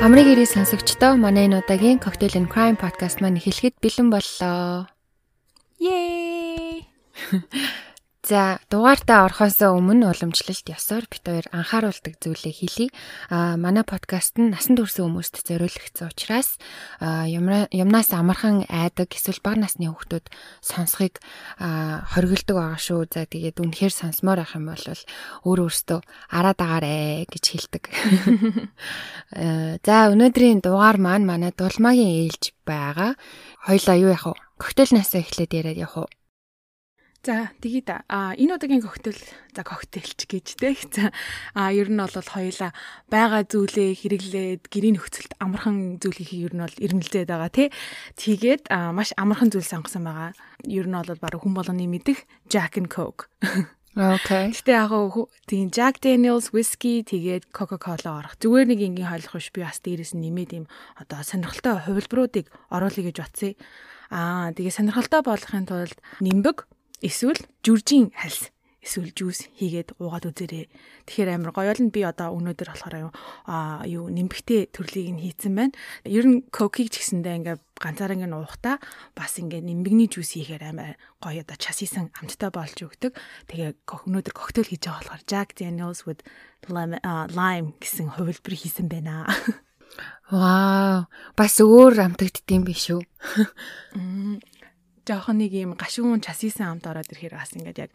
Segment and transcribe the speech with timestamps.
[0.00, 4.88] Амрыг ирээ сонсогчдоо манай энэ удаагийн Cocktail and Crime podcast маань эхлэхэд бэлэн боллоо.
[5.76, 6.88] Yay!
[8.30, 12.94] За дугаартаа орохоос өмнө уламжлалт ёсоор бит хоёр анхааруулдаг зүйлээ хэлье.
[13.26, 16.54] А манай подкаст нь насан турш хүмүүст зориулагдсан учраас
[17.02, 20.30] юмнаас амархан айдаг эсвэл бага насны хүүхдүүд
[20.62, 21.18] сонсохыг
[21.58, 23.10] хориглдог байгаа шүү.
[23.10, 24.86] За тэгээд үнэхээр сонсомоор байх юм бол
[25.50, 25.98] өөр өөртөө
[26.30, 27.84] араа дагаарэ гэж хэлдэг.
[29.82, 33.18] За өнөөдрийн дугаар маань манай дулмаагийн ээлж байгаа.
[33.66, 34.38] Хоёлаа юу яах вэ?
[34.62, 36.19] Коктейлнаас эхлээд яриад явах уу?
[37.20, 39.20] За тэгээд а энэ удаагийн коктейл
[39.52, 40.72] за коктейлч гэж те.
[40.96, 41.12] За
[41.52, 42.72] а ер нь бол хоёлаа
[43.12, 47.64] байгаа зүйлээ хэрэглээд гэрийн нөхцөлд амархан зүйл хийх ер нь бол ирмэлзээд байгаа те.
[48.16, 50.32] Тэгээд маш амархан зүйл сонгосон байгаа.
[50.64, 53.28] Ер нь бол баг хүн болгоны мэдих Jack and Coke.
[54.00, 54.56] Окей.
[54.56, 55.12] Гэтэ яг
[55.44, 58.40] тийм Jack Daniels whiskey тэгээд Coca-Cola орох.
[58.40, 60.66] Зүгээр нэг ингийн хойлох биш би бас дээрээс нь нэмээд юм
[60.96, 63.60] одоо сонирхолтой хувилбаруудыг оруулъя гэж батсыг.
[64.08, 66.64] Аа тэгээ сонирхолтой болгохын тулд нимбэг
[67.00, 70.72] эсвэл жүржийн хальс эсвэл жуус хийгээд уугаад үзээрэй.
[71.04, 73.12] Тэгэхээр амар гоё л би одоо өнөөдөр болохоор юу
[73.44, 75.76] а юу нимбэгтэй төрлийг нь хийцэн байна.
[76.08, 78.80] Ер нь кокиг ч гэсэндээ ингээ ганцаараа ингээ уухта
[79.12, 83.12] бас ингээ нимбэгний жуус хийхээр амар гоё одоо часисан амттай болж өгдөг.
[83.52, 86.24] Тэгээ өнөөдөр коктейл хийж байгаа болохоор Jack Daniels with
[86.72, 89.28] lime гэсэн хувилбар хийсэн байна.
[90.32, 91.04] Вау.
[91.36, 93.02] Бас өөр амтагддсан биш үү?
[95.06, 97.90] Жоохон нэг юм гашуун часисан амт ороод ирэхээр бас ингээд яг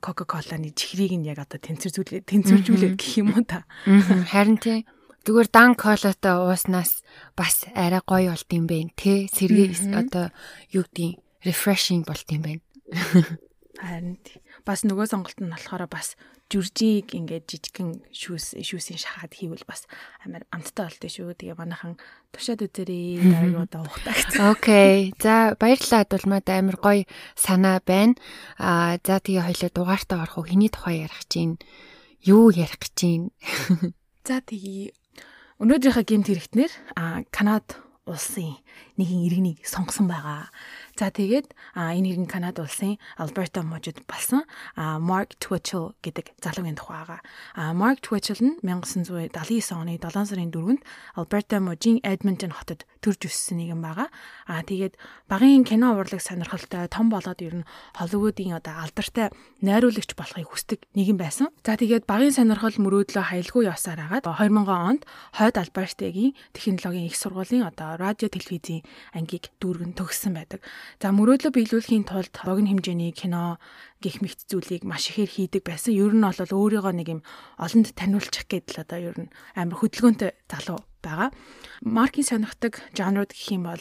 [0.00, 3.66] Coca-Cola-ны чихрийг нь яг одоо тэнцвэржүүлээд тэнцвэржүүлээд гэх юм уу та.
[3.84, 4.86] Харин тий.
[5.26, 7.04] Зүгээр дан колатай ууснаас
[7.36, 10.32] бас арай гоё болд юм бэ те сэргээ одоо
[10.72, 12.62] юу гэдгийг refreshing болд юм байна.
[13.80, 14.16] Харин
[14.64, 16.16] бас нөгөө сонголт нь болохоор бас
[16.50, 19.86] жүржийг ингээд жижигхэн шүүс шүүсийн шахаад хийвэл бас
[20.26, 21.38] амар амттай болтой шүү.
[21.38, 21.94] Тэгээ манайхан
[22.34, 24.34] тушаад үзээрэй дараагийн удаа ухтагт.
[24.42, 25.14] Окей.
[25.22, 27.06] За баярлалаа дулмаад амар гоё
[27.38, 28.18] санаа байна.
[28.58, 30.50] Аа за тэгээ хоёлоо дугаартаа орох уу?
[30.50, 31.62] Хэний тухай ярих чинь?
[32.26, 33.30] Юу ярих гэж чинь?
[34.26, 34.92] За тэгээ
[35.62, 37.78] өнөөдрийнхээ гемт хэрэгтнэр аа Канад
[38.10, 38.58] улсын
[38.98, 40.50] нэгэн иргэнийг сонгосон байгаа.
[40.98, 44.42] За тэгээд энэ иргэн Канада улсын Alberta мужид болсон
[44.76, 47.20] Mark Twitchell гэдэг залуугийн тухай байгаа.
[47.72, 49.30] Mark Twitchell нь 1979
[49.78, 50.82] оны 7 сарын 4-нд
[51.16, 54.12] Alberta мужийн Edmonton хотод төрж өссөн нэгэн байгаа.
[54.44, 54.98] Аа тэгээд
[55.30, 59.32] багын кино урлаг сонирхолтой том болоод ер нь Холливуудын одоо алдартай
[59.64, 61.48] найруулагч болохыг хүсдэг нэгэн байсан.
[61.64, 67.64] За тэгээд багын сонирхол мөрөөдлөө хаялгүй явсаар агаад 2000 онд хойд Alberta-гийн технологийн их сургуулийн
[67.64, 68.80] одоо радио телевизийн
[69.12, 70.64] ангийг дүүргэн төгссөн байдаг.
[70.98, 73.60] За мөрөөдлөө биелүүлэхийн тулд богино хэмжээний кино
[74.00, 75.92] гих мэт зүйлийг маш ихээр хийдэг байсан.
[75.94, 77.20] Ер нь бол өөрийгөө нэг юм
[77.60, 81.30] олонд таниулчих гээд л одоо ер нь амар хөдөлгөөнтэй залуу байгаа.
[81.80, 83.80] Маркийн сонирхдаг жанрууд гэх юм бол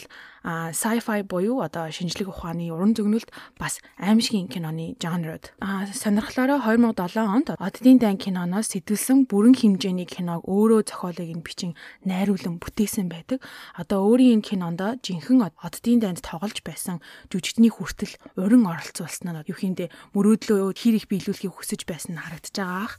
[0.71, 3.27] sci-fi буюу одоо шинжлэх ухааны уран зөгнөлт
[3.59, 5.51] бас аимшигын киноны жанрууд.
[5.59, 11.75] А сонирхлоороо 2007 онд Оддын дан киноноос сэтгэлсэн бүрэн хэмжээний киног өөрөө зохиолыг нь бичин
[12.07, 13.43] найруулан бүтээсэн байдаг.
[13.75, 19.57] Одоо өөрийн энэ кинонд жинхэнэ Оддын данд тоглож байсан жүжигчний хүртэл уран оролцуулсан нь юу
[19.59, 22.95] хийндэ мөрөөдлөө хэр их биелүүлэхийг хүсэж байсан нь харагдаж байгаа ах.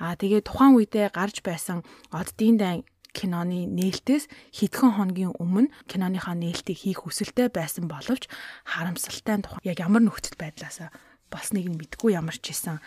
[0.00, 2.76] А тэгээ тухайн үедээ гарч байсан Оддын дан
[3.14, 4.26] киноны нээлтээс
[4.58, 8.26] хэдхэн хоногийн өмнө киноныхаа нээлтийг хийх хүсэлтэй байсан боловч
[8.66, 10.90] харамсалтай тухай яг ямар нөхцөл байдлаасаа
[11.34, 12.78] болсныг нь мэдгүй ямар ч исэн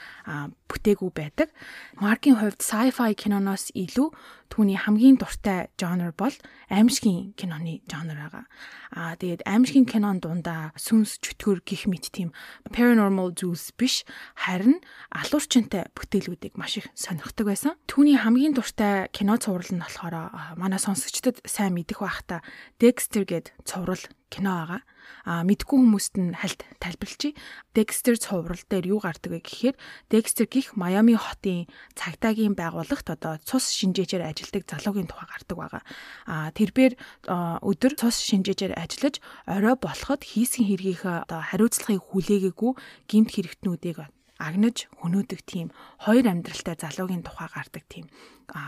[0.72, 1.52] бүтээгүй байдаг.
[2.00, 4.16] Маркийн хувьд sci-fi киноноос илүү
[4.48, 6.32] түүний хамгийн дуртай жанр бол
[6.72, 8.46] аимшигын киноны жанр байгаа.
[8.96, 12.32] Аа тэгээд аимшигын кинон дундаа сүнс чөтгөр гих мэт тийм
[12.72, 14.08] paranormal зүйлс биш
[14.40, 14.80] харин
[15.12, 17.76] алуурчинтай бүтээлүүдийг маш их сонирхдаг байсан.
[17.92, 22.40] Түүний хамгийн дуртай кино цуврал нь болохоор манай сонсогчдод сайн мэдэх бах та
[22.80, 24.82] Dexter гэд цуврал кино байгаа.
[25.26, 27.36] А мэдгүй хүмүүст нь хальт тайлбарлачи.
[27.76, 29.76] Dexter цуврал дээр юу гардаг вэ гэхээр
[30.10, 35.84] Dexter гих Майами хотын цагдаагийн байгууллагт одоо цус шинжээчээр ажилдаг залуугийн тухай гардаг байгаа.
[36.28, 36.94] А тэрээр
[37.64, 42.72] өдөр цус шинжээчээр ажиллаж орой болоход хийсэн хэргийнхээ одоо хариуцлагыг хүлээгээгүй
[43.10, 44.08] гимт хэрэгтнүүдийг
[44.38, 45.74] агнаж өнөөдөг тийм
[46.06, 48.06] хоёр амьдралтай залуугийн тухай гардаг тийм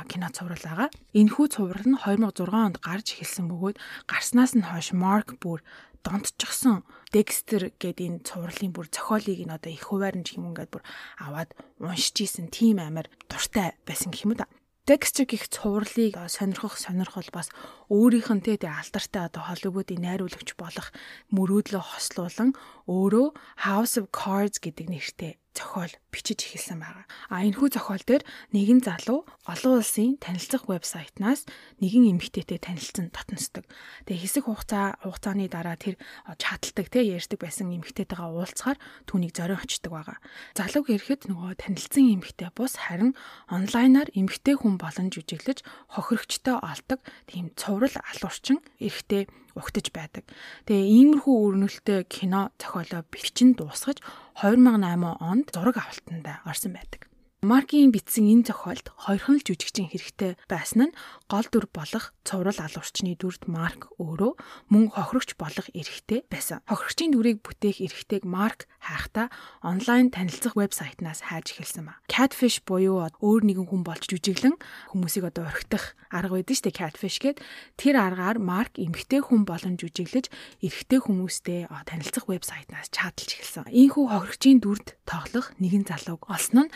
[0.09, 0.89] кино цуврал байгаа.
[1.13, 3.77] Энэхүү цуврал нь 2006 онд гарч эхэлсэн бөгөөд
[4.09, 5.61] гарснаас нь хойш Марк бүр
[6.05, 10.83] донтчихсон Dexter гэдэг энэ цувралын бүр зохиолыг нь одоо их хуваар нь юм ингээд бүр
[11.17, 14.45] аваад уншиж исэн тийм амар дуртай байсан гэх юм да.
[14.89, 17.53] Dexter гих цувралыг сонирхох сонирхол бас
[17.93, 20.89] өөрийнх нь тэгээ алдартай одоо Холливуудын найруулагч болох
[21.29, 22.57] мөрөөдлөө хослуулан
[22.89, 23.27] өөрөө
[23.69, 27.05] House of Cards гэдэг нэртэй зохиол бичиж эхэлсэн байгаа.
[27.29, 28.23] А энэхүү зохиол дээр
[28.53, 31.45] нэгэн залуу олон улсын танилцах вебсайтнаас
[31.81, 33.65] нэгэн эмэгтэйтэй танилцсан дотносдог.
[34.09, 35.95] Тэгээ хэсэг хугацаа хугацааны дараа тэр
[36.41, 40.17] чаталдаг те ярьдаг байсан эмэгтэйтэйгээ уулзахаар түүнийг зорион очдог байгаа.
[40.57, 43.13] Залууг ирэхэд нөгөө танилцсан эмэгтэй бус харин
[43.53, 45.61] онлайнаар эмэгтэй хүн болон жүжиглэж
[45.93, 49.29] хохирогчтой олдог тийм цуврал алуурчин эрэхтэй
[49.59, 50.23] угтаж байдаг.
[50.65, 53.99] Тэгээ иймэрхүү өрнөлттэй кино зохиолоо бичин дуусгаж
[54.39, 57.07] 2008 онд зураг авалтанда орсон байдаг.
[57.39, 60.97] Маркийн бичсэн энэ зохиолд хоёрхан л жүжигчин хэрэгтэй байсан нь
[61.31, 64.37] гол дүр болох цуврал алуурчны дүрд Марк өөрөө
[64.69, 66.61] мөн хохирогч болох эрхтэй байсан.
[66.69, 69.33] Хохирогчийн дүрийг бүтээх эрхтэйг Марк хайхдаа
[69.65, 71.97] онлайн танилцах вебсайтнаас хайж эхэлсэн ба.
[72.05, 74.61] Catfish буюу өөр нэгэн хүн болж жүжиглэн
[74.93, 77.37] хүмүүсийг одоо орхитох арга байдаг шүү дээ Catfish гэд
[77.81, 80.29] тэр аргаар Марк эмгтэй хүн болон жүжиглэж
[80.61, 83.69] эрхтэй хүмүүстэй танилцах вебсайтнаас чаталж эхэлсэн.
[83.73, 86.71] Ийхүү хохирогчийн дүрд тоглох нэгэн залууг олсон нь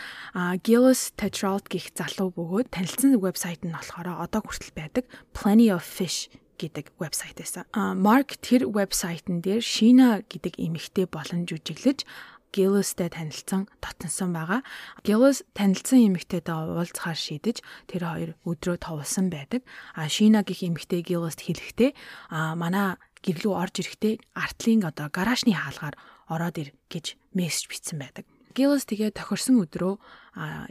[0.66, 5.04] Gillis Tetrault гих залуу бөгөөд танилцсан вебсайт нь болохоор одоо хүртэл байдаг
[5.44, 7.68] Plenty of Fish гэдэг вебсайт байсан.
[7.76, 12.08] А Марк тэр вебсайтн дээр Шина гэдэг эмэгтэй болон жүжиглэж
[12.48, 14.64] Gillis-тэй танилцсан дотнсон байгаа.
[15.04, 17.60] Gillis танилцсан эмэгтэйтэй уулзахаар шийдэж
[17.92, 19.68] тэр хоёр өдрөө товлсон байдаг.
[19.92, 21.92] А Шина гих эмэгтэй Gillis-т хэлэхдээ
[22.32, 26.00] а манай гэрлүү орж ирэхдээ артлын одоо гаражны хаалгаар
[26.32, 28.24] ороод ир гэж мессеж бичсэн байдаг.
[28.56, 30.00] Gillis тэгээ тохирсон өдрөө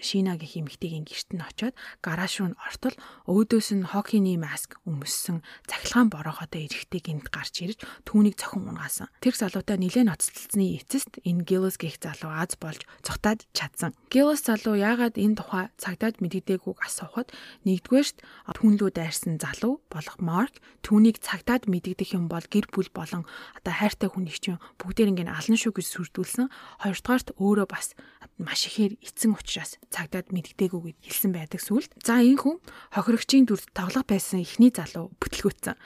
[0.03, 2.95] Шина гэх эмэгтэйгийн гэрт нь очоод гараж руу ортол
[3.31, 9.07] өөдөөс нь хоккейний маск өмссөн цахилгаан бороохотой эрэгтэй гинт гарч ирж түүнийг цохин унгаасан.
[9.23, 13.95] Тэр залуутай нэлээд ноцтолцсны эцэст энэ Gillis гэх залуу аз болж цогтаад чадсан.
[14.11, 17.31] Gillis залуу яагаад энэ тухай цагдаад мэддэггүйг асуухад
[17.63, 18.19] нэгдүгээрт
[18.59, 23.23] түүнлүү дайрсан залуу болох Mark түүнийг цагдаад мэддэх юм бол гэр бүл болон
[23.55, 26.47] одоо хайртай хүнийг чинь бүгдээр ингэ алан шүү гэж сүрдүүлсэн.
[26.83, 27.95] Хоёрдугаарт өөрөө бас
[28.37, 31.93] маш ихээр эцэн уч учраас цагдаад мэддэггүй гэд хэлсэн байдаг сүлд.
[32.01, 32.57] За энэ хүн
[32.89, 35.77] хохирогчийн дүрд тоглох байсан эхний залуу бүтлгүүцсэн.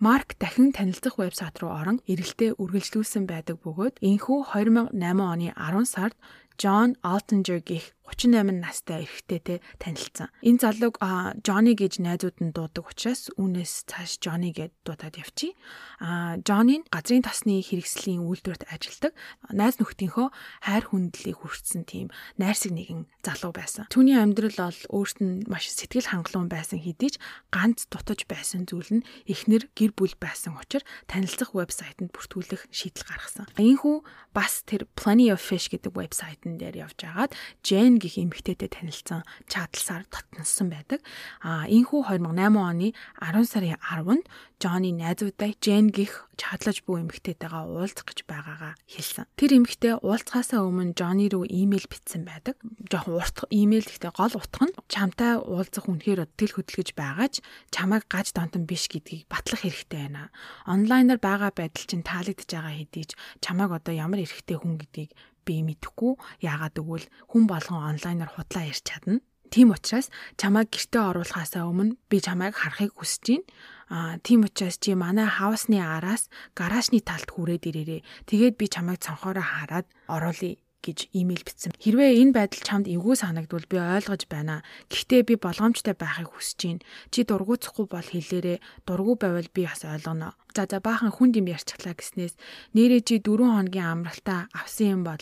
[0.00, 6.16] Марк дахин танилцах вебсайт руу орон эргэлтээ үргэлжлүүлсэн байдаг бөгөөд энэхүү 2008 оны 10 сард
[6.56, 10.28] John Altinger гэх 38 настай эрэгтэйтэй танилцсан.
[10.42, 10.98] Энэ залууг
[11.42, 15.54] Johnny гэж найзууд нь дуудаг учраас үүнээс цааш Johnny гэд дуудаад явчих.
[16.02, 19.12] А Johnny газрын тосны хэрэгслийн үйлдвэрт ажилладаг.
[19.54, 20.28] Найз нөхдийнхөө
[20.66, 23.86] хайр хүндлэлийг хүртсэн тийм найрсаг нэгэн залуу байсан.
[23.88, 27.22] Түүний амьдрал бол өөрт нь маш сэтгэл хангалуун байсан хэдий ч
[27.54, 33.46] ганц дутаж байсан зүйл нь эхнэр гэр бүл байсан учраас танилцах вебсайтанд бүртгүүлэх шийдэл гаргасан.
[33.56, 34.02] Ийхүү
[34.34, 40.04] бас тэр Plenty of Fish гэдэг вебсайтн дээр явж агаад Jane гих эмэгтэйтэй танилцсан чадалсаар
[40.08, 41.00] татнасан байдаг.
[41.42, 44.24] А энхүү 2008 оны 10 сарын 10-нд
[44.62, 49.26] Джонни найзуудаа Жен гих чадлаж буй эмэгтэйтэйгээ уулзах гэж байгаагаа хэлсэн.
[49.34, 52.54] Тэр эмэгтэй уулзахаасаа өмнө Джонни руу имэйл бичсэн байдаг.
[52.86, 57.42] Жохон урт имэйл гэхдээ гол утга нь чамтай уулзах үнэхээр тэл хөдөлгөж байгаач
[57.74, 60.30] чамайг гаж донтон биш гэдгийг батлах хэрэгтэй байна.
[60.70, 65.10] Онлайнаар байгаа байдал чинь таалагдж байгаа хэдий ч чамайг одоо ямар эрхтэй хүн гэдгийг
[65.46, 66.12] би мэдэхгүй
[66.42, 69.20] яагаад гэвэл хүн болгон онлайнаар худлаа ярьж чадна.
[69.52, 70.08] Тийм учраас
[70.40, 73.44] чамайг гэртээ оруулахаасаа өмнө би чамайг харахыг хүсэж байна.
[73.92, 78.00] Аа тийм учраас чи манай хаусны араас гаражны талд хүрээд ирээрээ.
[78.24, 81.72] Тэгээд би чамайг цонхоороо хараад оруулъя гэж имэйл бичсэн.
[81.78, 84.66] Хэрвээ энэ байдал чамд эвгүй санагдвал би ойлгож байна.
[84.90, 86.84] Гэхдээ би болгоомжтой байхыг хүсэж байна.
[87.14, 88.58] Чи дургуутсахгүй бол хэлээрээ.
[88.84, 90.34] Дургу байвал би бас ойлгоно.
[90.52, 92.36] За за баахан хүн юм ярьчихлаа гэснээс
[92.76, 95.16] нэрээ чи 4 хоногийн амралтаа авсан юм бол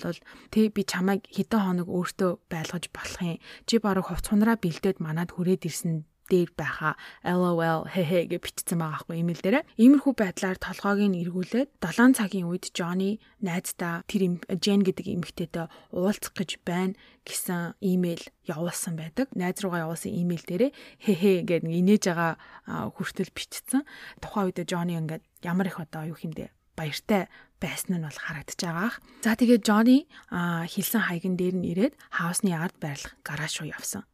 [0.50, 3.38] тэ би чамайг хэдэн хоног өөртөө байлгаж болох юм.
[3.68, 6.94] Чи баруун хувц хунраа бэлдээд манад хүрээд ирсэн дээр байхаа
[7.26, 9.66] LOL хэхэ гэж бичсэн байгаа хгүй имэйл дээр.
[9.74, 16.32] Иймэрхүү байдлаар толгойг нь эргүүлээд 7 цагийн үед Johnny найздаа тэр Jen гэдэг эмэгтэйтэй уулзах
[16.38, 16.94] гэж байна
[17.26, 19.28] гэсэн имэйл явуулсан байдаг.
[19.34, 20.70] Найз руугаа явуулсан имэйл дээрээ
[21.02, 22.32] хэхэ гэдэг инээж байгаа
[22.94, 23.82] хүртэл бичсэн.
[24.22, 27.28] Тухайн үед Johnny ингээд ямар их одоо юу хэмдэ баяртай
[27.60, 28.92] байсан нь бол харагдаж байгаа.
[29.22, 34.04] За тэгээд Johnny хэлсэн хаягн дээр нь ирээд хаусны ард байрлах гараж руу явсан.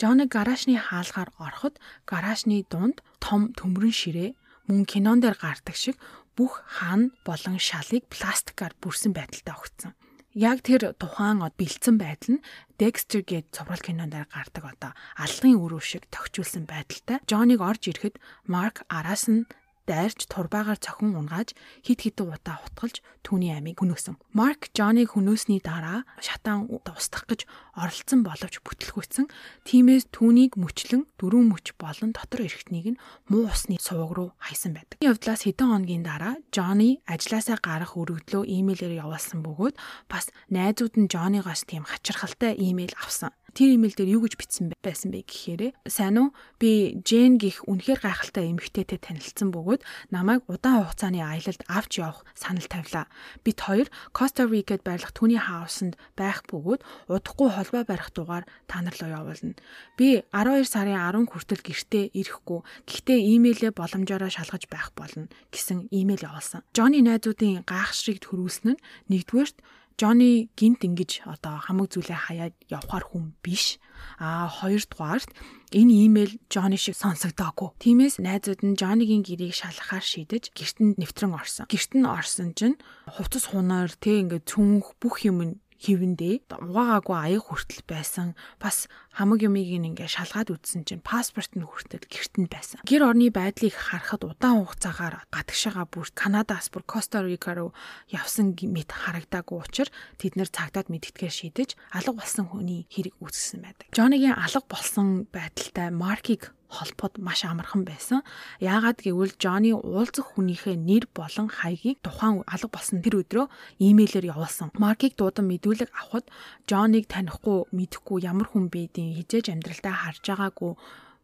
[0.00, 4.30] Жоныг гаражны хаалгаар ороход гаражны дунд том төмрөн ширээ
[4.68, 5.96] мөн кинон дээр гардаг шиг
[6.36, 9.92] бүх хан болон шалыг пластикаар бүрсэн байдалтай огцсон.
[10.32, 12.44] Яг тэр тухайн бэлдсэн байдал нь
[12.80, 17.20] Dexter гээд цоврал кинонд гардаг одоо алгын өрөө шиг тохижулсан байдалтай.
[17.28, 18.16] Джоныг орж ирэхэд
[18.48, 19.44] Марк араас нь
[19.86, 24.18] дайрч турбаагаар цохин унгааж хит хитэн удаа хутгалж түүний амийг хөнөөсөн.
[24.34, 29.26] Марк Жоныг хөнөөсний дараа шатаан устгах гэж оролцсон боловч бүтлгүйцэн
[29.66, 35.02] тиймээс түүнийг мөчлөн дөрвөн мөч болон дотор эрэхтнийг нь муу усны сувг руу хайсан байдаг.
[35.02, 41.10] Энэ явдлаас хэдэн хоногийн дараа Жоны ажлаасаа гарах өргөдлөө имэйлээр явуулсан бөгөөд бас найзууд нь
[41.10, 46.16] Жоныгоос тийм хачирхалтай имэйл авсан тэр имэйл дээр юу гэж бичсэн байсан бэ гэхээр сайн
[46.18, 52.24] уу би Жен гих үнэхээр гайхалтай эмэгтэйтэй танилцсан бөгөөд намайг удаан хугацааны аялалд авч явах
[52.32, 53.06] санал тавилаа.
[53.44, 56.80] Бид хоёр Коста Рикад байрлах түүний хаусанд байх бөгөөд
[57.12, 59.54] удахгүй холбоо барих дугаар та нар руу явуулна.
[60.00, 62.60] Би 12 сарын 10 хүртэл гэртээ ирэхгүй.
[62.88, 66.64] Гэхдээ имэйлээ боломжоор шалгаж байх болно гэсэн имэйл явуулсан.
[66.72, 68.82] Джонни найзуудын гайхшрыг төрүүлсэн нь
[69.12, 69.58] нэгдүгээрт
[69.98, 73.78] Джонни гинт ингэж одоо хамаг зүйлээ хаяад явхаар хүн биш.
[74.18, 75.30] А хоёрдугаарт
[75.70, 77.76] энэ имэйл Джонни шиг сонсогдоогүй.
[77.78, 81.66] Тиймээс найзууд нь Джоннигийн гэрийг шалгахаар шийдэж гэртэнд нэвтрэн орсон.
[81.70, 87.82] Гэрт нь орсон чинь хувцас хунаар тэг ингээд цүнх бүх юм хивэндээ угаагаагүй аяг хүртэл
[87.90, 88.38] байсан.
[88.62, 92.78] Бас хамаг юмыг ингээ шалгаад үзсэн чинь паспорт нь хүртэл гэрт нь байсан.
[92.86, 97.74] Гэр орны байдлыг харахад удаан хугацаагаар гадагшаага бүр Канадаас бүр Коста Рика руу
[98.06, 99.90] явсан мэт харагдаагүй учраас
[100.22, 103.86] тэд нэр цагдаад мэдтгэхээр шийдэж алга болсон хүний хэрэг үүсгэсэн байдаг.
[103.90, 108.24] Джонигийн алга болсон байдалтай Маркийг холбоод маш амархан байсан.
[108.64, 114.72] Яагаад гэвэл Джонни уулзах хүнийхээ нэр болон хаягийг тухайн алга болсон тэр өдрөө имэйлээр явуулсан.
[114.80, 116.32] Маркийг дуудан мэдүүлэг авахд
[116.64, 120.72] Джонниг танихгүй, мэдэхгүй ямар хүн байдгийг хизээж амьдралдаа харж байгаагүй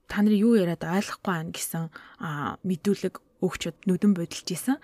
[0.09, 1.93] та нар юу яриад ойлгохгүй байна гэсэн
[2.64, 4.76] мэдүүлэг өгчөд нүдэн бодилж исэн.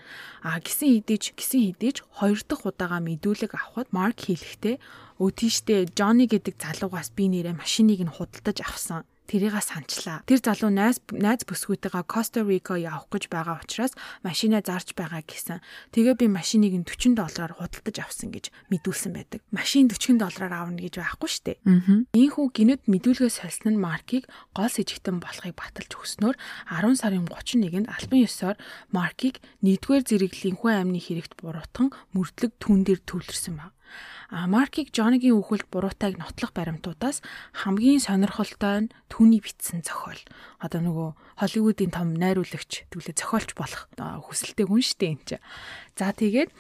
[0.46, 4.78] А гисэн хідэж гисэн хідэж хоёр дахь удаага мэдүүлэг авахд Марк хэлэхдээ
[5.18, 10.20] өө тийштэй Джонни гэдэг залуугаас би нэрээ машиныг нь худалдаж авсан тэрийг санчлаа.
[10.28, 15.64] Тэр залуу найз найз бүсгүйтэйгээ Коста Рико явах гэж байгаа учраас машинаа зарж байгаа гэсэн.
[15.96, 19.40] Тэгээ би машиныг нь 40 доллараар худалдаж авсан гэж мэдүүлсэн байдаг.
[19.48, 21.58] Машин 40 доллараар авна гэж байхгүй шүү дээ.
[22.12, 26.36] Ийхүү гинэд мэдүүлгээ солисон нь Маркийг гол с ิจ гтэн болохыг баталж өгснөөр
[26.68, 28.56] 10 сарын 31-нд албан ёсоор
[28.92, 33.72] Маркийг 1-р зэрэглэлийн хүн амны хэрэгт буруутган мөрдлөг түн дээр төвлөрсөн баг.
[34.30, 37.20] Маркийг Джонигийн үхэлд буруутайг нотлох баримтуудаас
[37.52, 40.20] хамгийн сонирхолтой нь түүний бичсэн зохиол.
[40.60, 41.08] Одоо нөгөө
[41.40, 45.44] Холливуудын том найруулагч түлээ зохиолч болох хүсэлтэй хүн штэ энэ чинь.
[45.98, 46.50] За тэгээд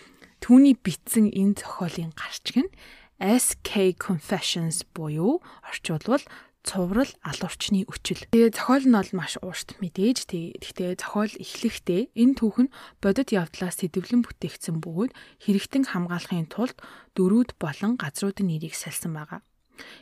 [0.44, 2.74] түүний бичсэн энэ зохиолын гарчиг нь
[3.22, 6.24] SK Confessions буюу орчуулбал
[6.64, 8.24] цуврал алуурчны өчил.
[8.32, 10.18] Тэгээ зохиол нь бол маш уурт мэдээж.
[10.32, 15.12] Тэгтээ зохиол эхлэхдээ энэ түүх нь бодит явдлаас сэдвлэн бүтээгдсэн бөгөөд
[15.44, 16.80] хэрэгтэн хамгаалахын тулд
[17.14, 19.44] дөрүүд болон газруудын нэрийг салсан байгаа.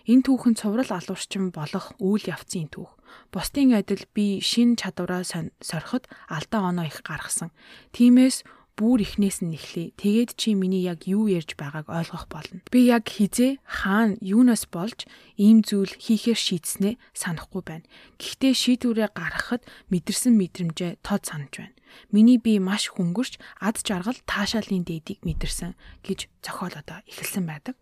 [0.07, 2.93] Энэ түүхэн цуврал алуурчин болох үйл явцын түүх.
[3.33, 7.51] Бусдын адил би шин чадвараа сориход алдаа оноо их гаргасан.
[7.97, 8.45] Тиймээс
[8.77, 9.93] бүр ихнээс нь эхлэе.
[10.01, 12.65] Тэгээд чи миний яг юу ярьж байгааг ойлгох болно.
[12.73, 15.05] Би яг хизээ хаана юунаас болж
[15.37, 17.87] ийм зүйл хийхээр шийдснээ санахгүй байна.
[18.17, 19.63] Гэхдээ шийдвэрээ гаргахад
[19.93, 21.77] мэдэрсэн мэдрэмжээ тод санаж байна.
[22.11, 25.75] Миний бие маш хөнгөрч ад жаргал таашаалын дээдийг мэдэрсэн
[26.07, 27.77] гэж зохиол одоо эхэлсэн байдаг.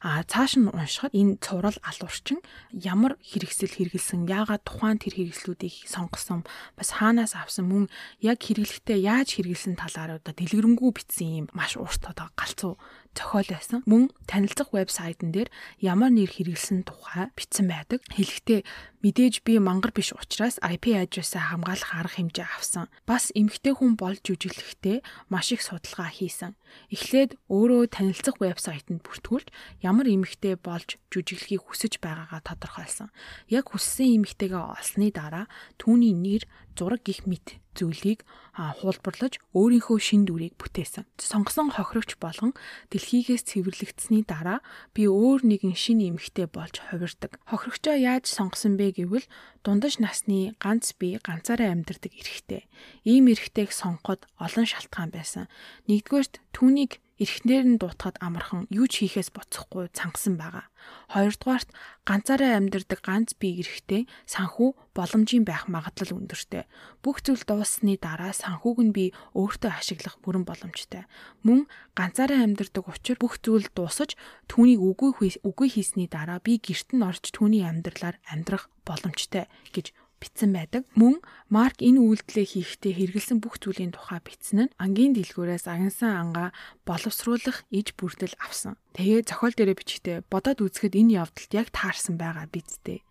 [0.00, 2.38] А цааш нь уншихад энэ цуврал алуурчин
[2.72, 6.46] ямар хэрэгсэл хэрэгэлсэн, яагаад тухайн тэр хэрэгслүүдийг сонгосон,
[6.78, 7.84] бас хаанаас авсан мөн
[8.22, 12.78] яг хэрэглэхдээ яаж хэрэгэлсэн талаар одоо дэлгэрэнгүй бичсэн юм маш урт одоо галзуу
[13.16, 13.80] зохиол байсан.
[13.88, 15.48] Мөн танилцах вебсайтн дээр
[15.80, 18.04] ямар нэр хэрэгэлсэн тухай бичсэн байдаг.
[18.12, 18.60] Хэлэхдээ
[19.06, 22.90] мэдээж би мангар биш учраас IP address-а хамгаалах арга хэмжээ авсан.
[23.06, 26.58] Бас эмгтэй хүн болж жүжиглэхдээ маш их судалгаа хийсэн.
[26.90, 29.54] Эхлээд өөрөө танилцах вебсайтанд бүртгүүлж
[29.86, 33.14] ямар эмэгтэй болж жүжиглэхийг хүсэж байгаагаа тодорхойлсон.
[33.46, 35.46] Яг хүссэн эмэгтэйгээ олсны дараа
[35.78, 36.42] түүний нэр,
[36.74, 38.24] зураг гих мэт зүйлийг
[38.56, 41.04] хуулбарлаж өөрийнхөө шин дүрийг бүтээсэн.
[41.20, 42.56] Сонгосон хохирогч болгон
[42.88, 44.64] дэлхийгээс цэвэрлэгдсэний дараа
[44.96, 47.36] би өөр нэгэн шин эмэгтэй болж хувирдаг.
[47.44, 49.28] Хохирогчоо яаж сонгосон бэ гэвэл
[49.60, 52.64] дундаж насны ганц бие ганцаараа амьдардаг эрэгтэй.
[53.04, 55.46] Ийм эрэгтэйг сонгоход олон шалтгаан байсан.
[55.86, 60.68] Нэгдүгээрт түүнийг эрхнэр нь дуутахад амархан юу ч хийхээс боцохгүй цангасан байгаа.
[61.08, 61.72] Хоёрдугаарт
[62.04, 66.68] ганцаараа амьдардаг ганц бие эрэхтэй санхүү боломжийн байх магадлал өндөртэй.
[67.00, 71.08] Бүх зүйл дууссаны дараа санхүүг нь би өөртөө ашиглах бүрэн боломжтой.
[71.40, 71.64] Мөн
[71.96, 74.12] ганцаараа амьдардаг учраас бүх зүйл дуусаж
[74.52, 79.96] түүнийг үгүй үгүй хийсний дараа би гэрт нь орж түүний амьдралаар амьдрах боломжтой гэж
[80.26, 80.82] бичсэн байдаг.
[80.98, 86.50] Мөн Марк энэ үйлдэлээ хийхдээ хэрэгэлсэн бүх зүйлийн тухай бичсэн нь ангийн дэлгүүрээс агнсан ангаа
[86.82, 88.74] боловсруулах иж бүрдэл авсан.
[88.98, 93.06] Тэгээ зохиол дээрээ бичгтээ бодоод үзэхэд энэ явдалт яг таарсан байгаа бидтэй.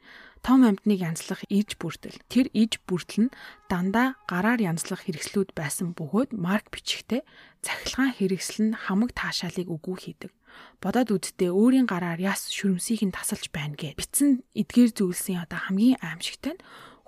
[0.45, 2.21] том амьтныг янзлах иж бүрдэл.
[2.29, 7.25] Тэр иж бүрдэл нь дандаа гараар янзлах хэрэгслүүд байсан бөгөөд марк бичгтээ
[7.65, 10.31] цахилгаан хэрэгсэл нь хамаг таашаалыг үгүй хийдэг.
[10.85, 15.97] Бодоод үздээ өөрийн гараар яс шүрмсийг нь тасалж байна гэж бичсэн эдгээр зүйлсийн одоо хамгийн
[15.97, 16.63] аимшигтай нь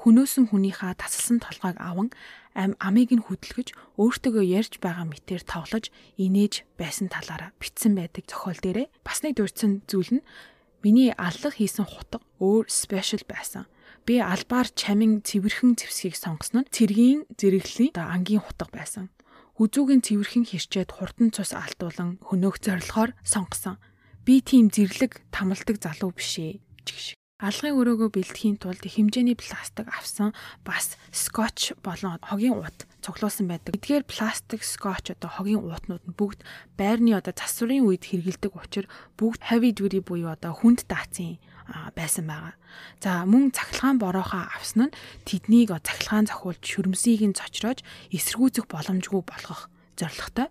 [0.08, 2.16] хөнөөсөн хүнийхээ тасалсан толгойг аван
[2.56, 8.56] ам амийг нь хөдөлгөж өөртөөгөө ярьж байгаа мэтээр тоглож инээж байсан талаараа битсэн байдаг зохиол
[8.64, 10.26] дээрээ бас нэг дурдсан зүйл нь
[10.80, 13.68] миний аллах хийсэн хутга өөр спешиал байсан.
[14.08, 19.12] Би албаар чамин цэвэрхэн зевсгийг сонгосон нь цэргийн зэрэглэлийн ангийн хутга байсан.
[19.60, 23.76] Хүзүүгийн цэвэрхэн хэрчээд хурдан цус алтуулан хөнөөх зорилгоор сонгосон.
[24.24, 26.64] Би тийм зэрлэг тамалдаг залуу биш ээ.
[27.38, 30.34] Алгын өрөөгөө бэлтгэхийн тулд хэмжээний пластик авсан
[30.66, 33.78] бас скотч болон хогийн уут цуглуулсан байдаг.
[33.78, 36.42] Эдгээр пластик, скотч одоо хогийн уутнууд нь бүгд
[36.82, 38.90] байрны одоо засварын үед хэрэгэлдэг учраас
[39.22, 41.38] бүгд heavy duty буюу одоо хүнд даацын
[41.94, 42.58] байсан байгаа.
[43.06, 44.96] За мөн цахилгаан бороохоо авсан нь
[45.30, 47.86] тэднийг цахилгаан зохиулж шүрмсийг нь цочроож
[48.18, 50.50] эсэргүүцэх боломжгүй болгох зорилготой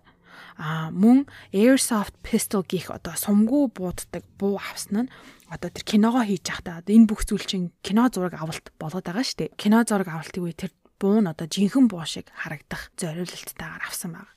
[0.57, 5.11] а мөн airsoft pistol гих одоо сумгуу бууддаг буу авсан нь
[5.47, 9.39] одоо тэр киногоо хийж явахдаа энэ бүх зүйл чинь кино зураг авалт болоод байгаа шүү
[9.47, 9.55] дээ.
[9.55, 14.31] Кино зураг авалтын үе тэр буу нь одоо жинхэнэ буу шиг харагдах зориулалттайгаар авсан байна.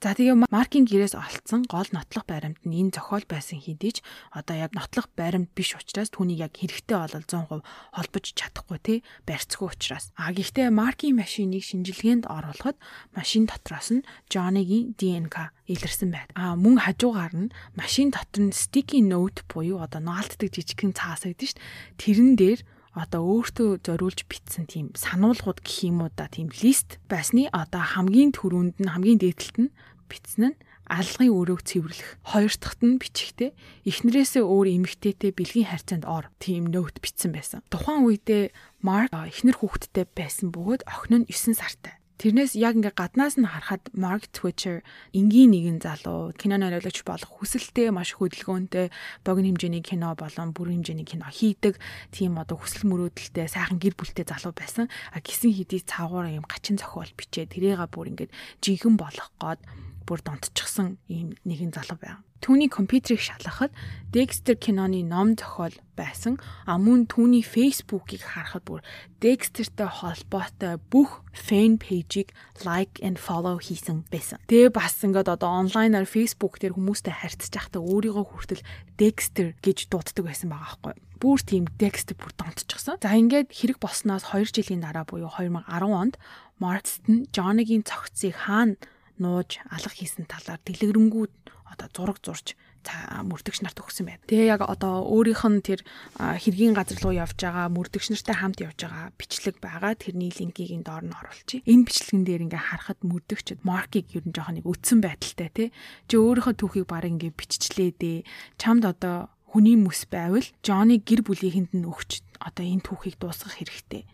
[0.00, 3.98] За тэгээ маркийн гэрээс олцсон гол нотлох баримт нь энэ зохиол байсан хэдий ч
[4.32, 7.60] одоо яг нотлох баримт биш учраас түүнийг яг хэрэгтэй бол 100%
[7.92, 8.98] холбож чадахгүй тий
[9.28, 10.10] барьцгүй учраас.
[10.16, 12.80] А гэхдээ маркийн машиныг шинжилгээнд оруулахад
[13.12, 16.32] машин дотроос нь Джонигийн ДНК илэрсэн байд.
[16.32, 21.46] А мөн хажуугаар нь машин дотор нь sticky note буюу одоо наалтдаг жижигхэн цаас байдаг
[21.52, 22.00] шүү дээ.
[22.00, 22.60] Тэрэн дээр
[22.94, 28.34] одоо өөртөө зориулж бичсэн тийм сануулгууд гэх юм уу да тийм лист байсны одоо хамгийн
[28.34, 29.74] түрүүнд нь хамгийн дээдлэлт нь
[30.10, 30.58] бичсэн нь
[30.90, 32.18] алгын өрөөг цэвэрлэх.
[32.26, 33.54] Хоёр дахьт нь бичгтээ
[33.86, 37.62] эхнэрээсээ өөр эмэгтэйтэй бэлгийн харьцаанд ор тийм нөт бичсэн байсан.
[37.70, 38.50] Тухайн үедээ
[38.82, 41.99] Марк эхнэр хүүхэдтэй байсан бөгөөд охин нь 9 сартай.
[42.20, 44.84] Тэрнээс яг ингээ гаднаас нь харахад Mark Twitcher
[45.16, 48.92] энгийн нэгэн залуу кино найруулагч болох хүсэлтэй маш хөдөлгөөнтэй
[49.24, 51.80] богино хэмжээний кино болон бүрэн хэмжээний кино хийдэг
[52.12, 54.92] тийм одоо хүсэл мөрөөдөлтэй сайхан гэр бүлтэй залуу байсан.
[55.16, 59.60] А гисэн хэдий цаагуур юм гачин зохиол бичээ тэрийга бүр ингээд жинхэнэ болох гээд
[60.04, 62.20] бүр донтчихсан ийм нэгэн залуу байга.
[62.40, 63.68] Түүний компьютерийг шалгахад
[64.10, 66.40] Dexter киноны ном зохиол байсан.
[66.64, 68.80] А мөн түүний Facebook-ыг харахад бүр
[69.20, 72.32] Dexter-тэй холбоотой бүх fan page-ийг
[72.64, 74.40] like and follow хийсэн байсан.
[74.48, 78.64] Тэгээ бас ингээд одоо онлайнаар Facebook дээр хүмүүстэй харьцаж байхдаа өөрийгөө хүртэл
[78.96, 82.96] Dexter гэж дууддаг байсан байгаа байхгүй бүр тийм Dexter бүр донтчихсон.
[82.96, 86.16] За ингээд хэрэг болсноос 2 жилийн дараа буюу 2010 онд
[86.56, 88.80] Marston Johnny-гийн цогцыг хаана
[89.20, 91.28] нууж алга хийсэн талаар дэлгэрэнгүй
[91.70, 94.24] одоо зураг зурж мөрдөгч нарт өгсөн байна.
[94.24, 95.80] Тэгээ яг одоо өөрийнх нь тэр
[96.16, 99.92] хэргийн газар руу явж байгаа мөрдөгч нартай хамт явж байгаа бичлэг байгаа.
[99.94, 101.60] Тэрний линкийг энэ доор нь оруулчих.
[101.68, 105.68] Энэ бичлэгэн дээр ингээ харахад мөрдөгчд маркийг ер нь жоохон нэг үтсэн байдалтай тий.
[106.08, 108.18] Чи өөрийнхөө түүхийг баг ингээ биччлээ дээ.
[108.56, 114.06] Чамд одоо хүний мэс байвал Джонни гэр бүлийнхэнд нь өгч одоо энэ түүхийг дуусгах хэрэгтэй.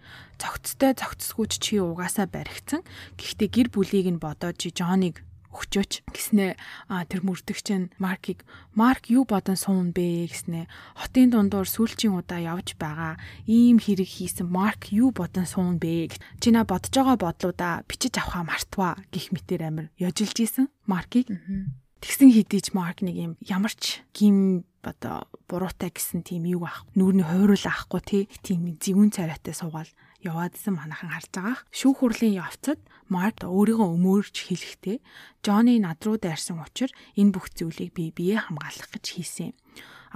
[0.42, 2.82] Цогцтой цогцсгүйч чи угаасаа баригдсан.
[3.20, 5.22] Гэхдээ гэр бүлийг нь бодоод чи Джонниг
[5.56, 6.52] өгчөөч гэснээ
[7.08, 8.44] тэр мөрдөгч нь Маркийг
[8.76, 10.28] Марк юу бодон суун бэ?
[10.28, 10.68] гэснээ
[11.00, 13.16] хотын дундуур сүүлчийн удаа явж байгаа.
[13.48, 16.12] Ийм хэрэг хийсэн Марк юу бодон суун бэ?
[16.38, 21.32] чи на бодож байгаа бодлуудаа бичиж авахаа мартваа гих мэтэр амир яжилж исэн Маркийг.
[22.04, 27.26] Тэгсэн хэдий ч Марк нэг юм ямарч гим одоо буруутай гэсэн тийм юу ах нүүрний
[27.26, 29.90] хойруул ахгүй тий тийм зэвүүн царайтай суугаал
[30.26, 31.56] яваадсан манахан харж байгаа.
[31.70, 34.98] Шүүх хурлын явцад Март өөрийгөө өмөөрч хэлэхдээ
[35.46, 39.54] Джонни над руу дайрсан учраас энэ бүх зүйлийг би бие хамгаалах гэж хийсэн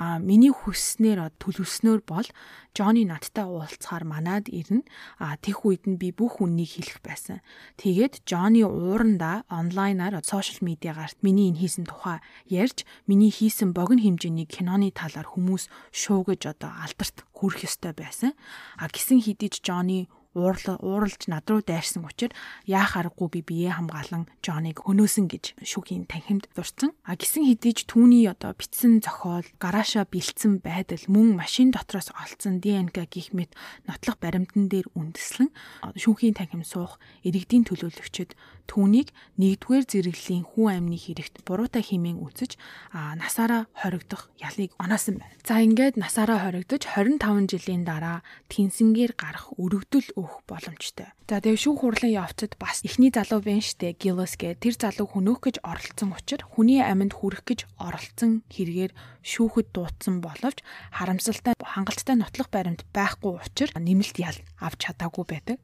[0.00, 2.24] а миний хүснээр төлөвснөр бол
[2.72, 4.88] Джонни надтай уулзахаар манад ирнэ.
[5.20, 7.44] А тех үед нь би бүх үннийг хэлэх байсан.
[7.76, 14.48] Тэгээд Джонни уурандаа онлайнаар сошиал медиагаар миний энэ хийсэн тухай ярьж миний хийсэн богино хэмжээний
[14.48, 18.32] киноны талаар хүмүүс шуугаж одоо алдарт хүрэх ёстой байсан.
[18.80, 24.30] А гисэн хэдий ч Джонни ууралж над руу дайрсан учраас яах аргагүй би бие хамгаалan
[24.42, 26.94] Джоныг хөнөөсөн гэж шүүхийн танхимд дурсан.
[27.02, 32.62] А гисэн хэдий ч түүний одоо битсэн зохиол, гарааша бэлдсэн байдал, мөн машин дотроос олцсон
[32.62, 33.58] ДНК гих мэт
[33.90, 35.50] нотлох баримтан дээр үндэслэн
[35.98, 38.38] шүүхийн танхим суух иргэдийн төлөөлөгчд
[38.70, 39.11] түүнийг
[39.42, 42.54] нэгдүгээр зэрэглэлийн хүн амны хэрэгт буруутай хэмээн үзэж
[42.94, 45.35] насаараа хоригдох ялыг оноосон байна.
[45.42, 51.11] За ингээд насаараа хоригдож 25 жилийн дараа тэнсэнгээр гарах өргөдөл өгөх боломжтой.
[51.26, 55.40] За тэгээ шүүх хурлын явцад бас эхний залуу байна штэ Гиллес гэ тэр залуу хөнөөх
[55.46, 60.59] гэж оролцсон учраас хүний амьд хүрэх гэж оролцсон хэрэгээр шүүхэд дуудсан боловч
[60.90, 65.58] харамсалтай хангалттай нотлох баримт байхгүй учраас нэмэлт ял авч чадаагүй байдаг.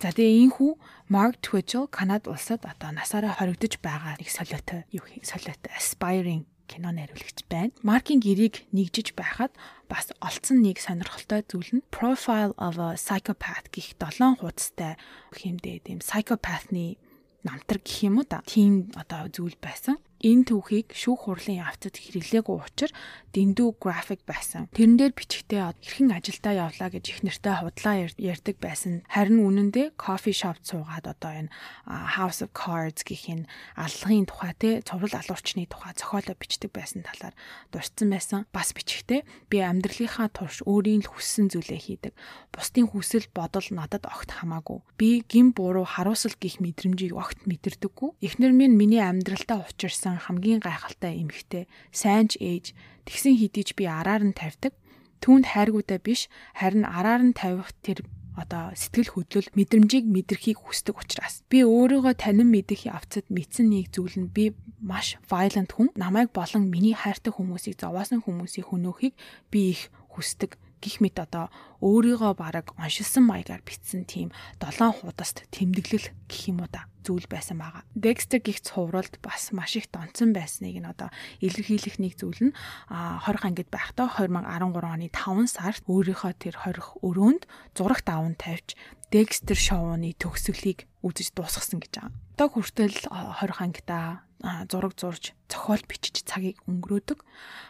[0.00, 0.70] За тэгээ ийхүү
[1.12, 7.48] Mark Twitchell Канад улсад одоо насаараа хоригдож байгаа нэг солиотой юу солиотой aspiring кино найруулагч
[7.48, 7.72] байна.
[7.82, 9.52] Маркийн гэрийг нэгжиж байхад
[9.88, 15.00] бас олцсон нэг сонирхолтой зүйл нь Profile of a Psychopath гэх 7 хуудастай
[15.32, 17.00] хэмдээ тийм psychopath-ны
[17.42, 18.44] намтар гэх юм уу да.
[18.44, 22.94] Тийм одоо зүйл байсан энэ түүхийг шүүх хурлын явцад хэрэглээгүй учраас
[23.34, 24.66] дэндүү график байсан.
[24.72, 29.04] Тэрэн дээр бичгтээ хэрхэн ажилдаа явлаа гэж их нэртэй худлаа ярьдаг байсан.
[29.06, 31.52] Харин үнэндээ кофе шоп суугаад одоо энэ
[31.86, 37.36] House of Cards гэх энэ аллагын тухай те цуврал алуурчны тухай зохиолоо бичдэг байсан талаар
[37.68, 38.40] дурдсан байсан.
[38.50, 42.12] Бас бичгтээ би амьдралынхаа турш өөрийн л хүссэн зүйлээ хийдэг.
[42.48, 44.80] Бусдын хүсэл бодол надад огт хамаагүй.
[44.96, 48.24] Би гин буруу харуусал гих мэдрэмжийг огт мэдэрдэггүй.
[48.24, 52.72] Эхнэр минь миний амьдралтаа учирсан байсан хамгийн гайхалтай эмэгтэй сайн ч ээж
[53.04, 54.72] тэгсэн хэдий би араар нь тавьдаг.
[55.20, 61.42] Түүнд хайргуудаа биш харин араар нь тавих тэр одоо сэтгэл хөдлөл мэдрэмжийг мэдрхийг хүсдэг учраас.
[61.50, 65.90] Би өөрийгөө танин мэдэх явцад мэдсэн нэг зүйл нь би маш violent хүн.
[65.98, 69.18] Намайг болон миний хайртай хүмүүсийг зовоосон хүмүүсийг хөнөөхийг
[69.50, 71.50] би их хүсдэг гих мэт одоо
[71.84, 77.56] өөрийгөө бараг оншилсан маягаар битсэн тийм долоон худаст тэмдэглэл гэх юм уу да зүйл байсан
[77.62, 77.82] байгаа.
[77.96, 81.08] Dexter гих цувралд бас маш их донцсон байсныг нь одоо
[81.40, 82.56] илэрхийлэх нэг зүйл нь
[82.90, 88.76] 20 ангид байхдаа 2013 оны 5 сард өөрийнхөө тэр 20 өрөөнд зурагт аван тавьж
[89.08, 92.12] Dexter шоуны төгсгөлийг үзэж дуусгасан гэж байгаа.
[92.36, 94.28] Одоо хүртэл 20 ангидаа
[94.68, 97.24] зураг зурж зохиол бичиж цагийг өнгөрөөдөг.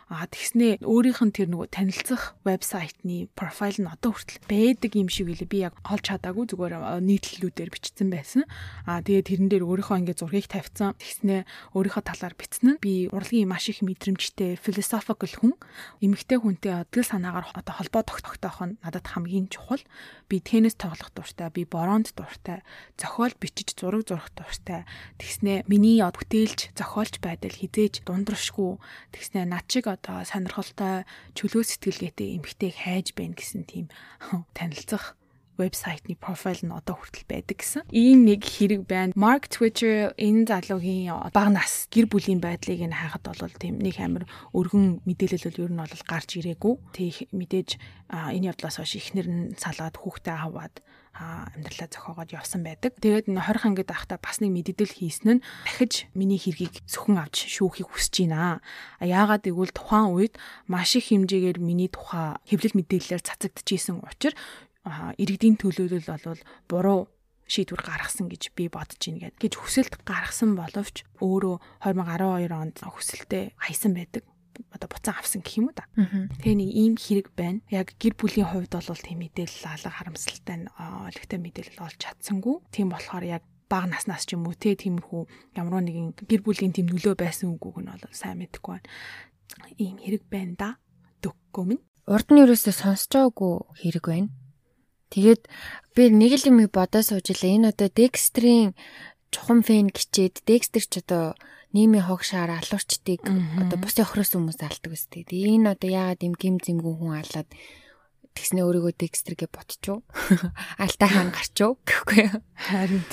[0.08, 5.28] А тэгснээ өөрийнх нь тэр нөгөө танилцах вебсайтны профайл нь одоо хүртэл байдаг юм шиг
[5.28, 5.52] үлээ.
[5.52, 8.48] Би яг олж чадаагүй зүгээр нийтлэлүүдээр бичсэн байсан.
[8.88, 10.96] А тэгээ тэрэн дээр өөрийнхөө ингээ зургийг тавьсан.
[10.96, 11.44] Тэгснээ
[11.76, 15.52] өөрийнхөө талаар бичсэн нь би урлагийн маш их мэдрэмжтэй philosophical хүн.
[16.00, 19.84] Эмэгтэй хүнтэй одгил санаагаар одоо холбоо тогтоох нь надад хамгийн чухал.
[20.32, 22.64] Би теннис тоглох дуртай, би бороонд дуртай,
[22.96, 24.88] зохиол бичиж зураг зурах дуртай.
[25.20, 28.80] Тэгснээ миний бүтээлч зохиолч байдал хизээж дундравшгүй
[29.12, 31.04] тэгснэ над шиг одоо сонирхолтой
[31.36, 33.92] чөлөө сэтгэлгээтэй эмгтэйг хайж байна гэсэн тийм
[34.56, 35.17] танилцах
[35.58, 37.82] вебсайтны профайл нь одоо хүртэл байдаг гэсэн.
[37.90, 39.12] Ийм нэг хэрэг байна.
[39.18, 44.24] Mark Twitter энэ залуугийн бага нас гэр бүлийн байдлыг нь хайхад бол тийм нэг амар
[44.54, 46.74] өргөн мэдээлэл бол ер нь бол гарч ирээгүй.
[46.94, 47.68] Тэг мэдээж
[48.08, 50.78] энэ явдлаас хойш ихнэр нь салаад хүүхдээ аваад
[51.18, 52.94] амьдралаа зохиогоод явсан байдаг.
[53.02, 57.90] Тэгээд 20 ангид байхдаа бас нэг мэддэл хийсэн нь дахиж миний хэргийг зөвхөн авч шүүхийг
[57.90, 58.62] хүсэж байна.
[59.02, 60.38] Яагаад гэвэл тухайн үед
[60.70, 64.38] маш их хэмжээгээр миний тухай хэвлэл мэдээлэлээр цацагдчихсэн учраас
[65.18, 67.00] иргэдийн төлөөлөл бол буруу
[67.48, 71.56] шийдвэр гаргасан гэж би бодож байна гэж хүсэлт гаргасан боловч өөрөө
[71.88, 74.24] 2012 онд хүсэлтэд хаясан байдаг
[74.74, 75.86] одоо буцаан авсан гэх юм уу да.
[76.42, 77.62] Тэгээ нэг ийм хэрэг байна.
[77.70, 82.56] Яг гэр бүлийн хувьд бол тийм мэдээлэл алга харамсалтай олигтой мэдээлэл олж чадсангүй.
[82.74, 85.22] Тийм болохоор яг бага наснаас ч юм уу те тиймэрхүү
[85.60, 88.88] ямар нэгэн гэр бүлийн тийм нөлөө байсан үгүйг нь бол сайн мэдэхгүй байна.
[89.78, 90.70] Ийм хэрэг байна да.
[91.22, 91.84] Дөггүй минь.
[92.08, 94.28] Урд нь юусоо сонсож байгаагүй хэрэг байна.
[95.08, 95.42] Тэгээд
[95.96, 97.50] би нэг л юм бодоо сууж илаа.
[97.52, 98.76] Энэ одоо Dexter-ийн
[99.32, 101.36] чухам фэн гिचээд Dexter ч одоо
[101.72, 105.28] нийгмийн хогшаар алуурчдыг одоо бус охроос хүмүүс алдаг үстэй.
[105.28, 107.48] Тэгээ энэ одоо яагаад юм гим зэмгүү хүн алаад
[108.32, 110.00] тэгснэ өөрийгөө Dexter-гээ ботчоо.
[110.82, 112.40] Алтай хаан гарчоо гэхгүй юу?
[112.56, 113.04] Харин.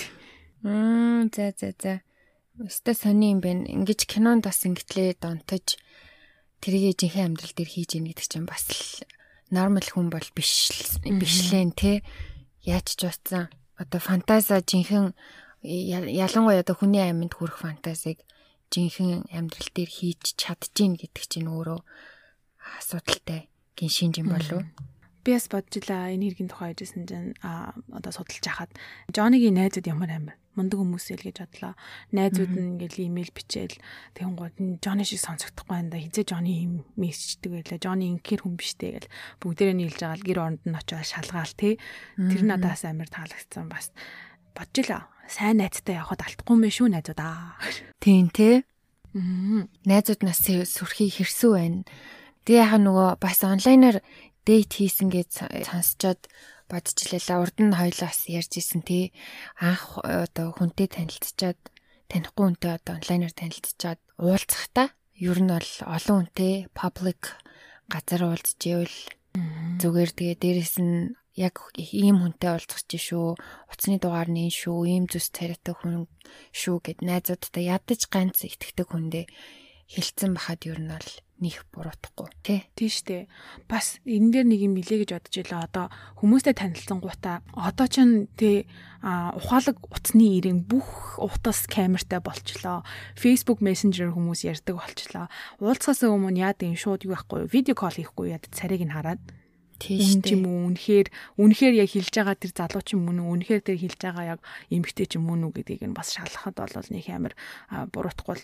[0.63, 1.93] Мм за за за.
[2.55, 3.67] Өстой сони юм байна.
[3.67, 5.75] Ингиж кинонд бас ингэтлээ донтож
[6.63, 9.03] тэргээ жинхэнэ амьдрал дээр хийж ийн гэдэг чинь бас л
[9.51, 10.71] нормал хүн бол биш
[11.03, 12.01] бишлэн те.
[12.63, 13.49] Яаж ч утсан.
[13.77, 15.13] Одоо фантаза жинхэнэ
[15.65, 18.21] ялангуяа одоо хүний амьд хүрэх фантазиг
[18.71, 21.79] жинхэнэ амьдрал дээр хийж чадчихээн гэдэг чинь өөрөө
[22.81, 24.63] асуудалтай гин шинж юм болов
[25.25, 28.69] би бас бодож илаа энэ хэргийн тухай хэлжсэн чинь а одоо судалж хахад.
[29.09, 31.73] Джонигийн найзууд ямар амар мундаг хүмүүс л гэж бодлоо.
[32.15, 33.77] Найзууд нь ингээл имэйл бичээл
[34.15, 35.99] тэгэн гууд нь Джони шиг сонсогдохгүй байна да.
[35.99, 37.79] Хизээ Джони юм мессеждэг байлаа.
[37.79, 39.11] Джони инкер хүн биштэй гэл
[39.43, 41.73] бүгдээрээ нийлж байгаа л гэр оронд нь очиод шалгаал тий.
[42.15, 43.91] Тэр надаас амар таалагдсан бас
[44.55, 45.03] бодож илаа.
[45.27, 47.59] Сайн найзтай явхад алдахгүй мэн шүү найзуудаа.
[48.03, 48.63] Тийм тий.
[49.15, 51.83] Найзууд нас сүрхий хэрсүү байна.
[52.45, 53.99] Тэгээ яхаа нөгөө бас онлайнаар
[54.45, 55.29] дейт хийсэн гэж
[55.65, 56.29] сонсчоод
[56.69, 57.41] бодчихлаа.
[57.43, 59.13] Урд нь хоёлоо бас ярьж исэн тий.
[59.59, 61.59] Анх одоо хүнтэй танилцчаад
[62.09, 67.21] танихгүй хүнтэй одоо онлайнаар танилцчаад уулзахдаа ер нь бол олон хүнтэй public
[67.89, 68.97] газар уулзж ивэл
[69.81, 73.35] зүгээр тэгээ дээрэс нь яг ийм хүнтэй уулзах чи шүү.
[73.69, 74.87] Утасны дугаар нь шүү.
[74.87, 76.07] Ийм зүс царайтай хүн
[76.55, 79.25] шүү гэд найзуудтай ядаж ганц итгэдэг хүндээ
[79.89, 82.63] хилцэн бахад ер нь бол них буруутахгүй тий.
[82.75, 83.27] Тий штэ.
[83.67, 85.67] Бас энэ дээр нэг юм илээ гэж бодож илаа.
[85.67, 88.01] Одоо хүмүүстэй танилцсан гутаа одоо ч
[88.39, 88.65] тий
[89.03, 92.87] ухаалаг утасны ирэн бүх утас камертай болчлоо.
[93.19, 95.27] Facebook Messenger хүмүүс ярьдаг болчлоо.
[95.59, 99.19] Уулзахаас өмнө яад юм шууд юу байхгүй видео кол хийхгүй яд царийг нь хараад
[99.75, 103.75] Тийм юм уу үнэхээр үнэхээр яг хэлж байгаа тэр залуу ч юм уу үнэхээр тэр
[103.75, 107.35] хэлж байгаа яг эмгтэй ч юм уу гэдгийг нь бас шалгахад бол нэг амар
[107.91, 108.39] буруутахгүй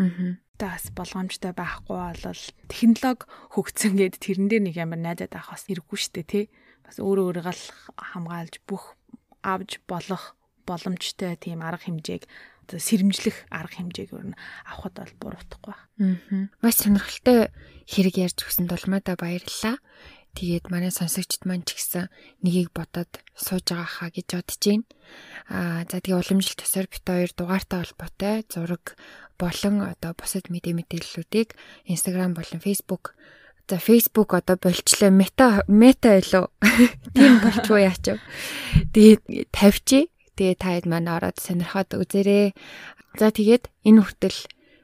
[0.00, 0.40] Аа.
[0.60, 5.98] Тас болгоомжтой байхгүй бол технологи хөгцсөн гэд тэрэн дээр нэг амар найдаад авах бас хэрэггүй
[6.00, 6.44] штэ тий.
[6.84, 7.56] Бас өөрөө өөрийгөө
[7.96, 8.96] хамгаалж бүх
[9.40, 10.36] авж болох
[10.68, 12.28] боломжтой тийм арга хэмжээг
[12.70, 15.74] сэрэмжлэх арга хэмжээг өөр нь авахд бол буруутахгүй.
[15.74, 16.46] Аа.
[16.62, 17.50] Маш сонирхолтой
[17.88, 19.82] хэрэг ярьж өгсөнд улмаада баярлалаа.
[20.34, 22.06] Тэгээд манай сонсогчд маань ч гэсэн
[22.44, 24.86] нэгийг бодоод сууж байгаа хаа гэж бодож байна.
[25.50, 28.84] Аа за тэгээ уламжлалт төсөр бит хоёр дугаартай холбоотой зураг
[29.40, 31.58] болон одоо бусад мэдээ мэдээллүүдийг
[31.90, 33.18] Instagram болон Facebook
[33.70, 36.46] За Facebook одоо болчлоо мета мета илүү
[37.14, 38.18] тийм болчихоо яач вэ?
[38.90, 39.22] Тэгээд
[39.54, 40.10] тавьчих.
[40.34, 42.50] Тэгээд таад маань ороод сонирхоод үзээрэй.
[43.14, 44.38] За тэгээд энэ хүртэл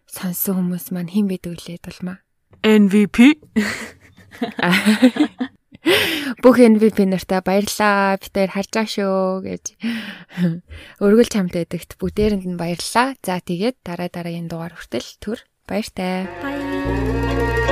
[0.06, 2.22] сонсон хүмүүс маань хэн байдаг лээ дулмаа?
[2.62, 3.42] MVP
[6.42, 8.18] Бүх MVP нартай баярлаа.
[8.18, 9.64] Бид хоёр харж байгаа шүү гэж
[11.04, 13.14] өргөл чамтай өгдөгт бүгдээрэнд нь баярлаа.
[13.22, 15.38] За тэгээд дараа дараагийн дугаар хүртэл түр
[15.70, 16.26] баяртай.
[16.42, 17.65] Баяр.